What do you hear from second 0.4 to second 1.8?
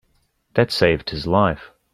That saved his life.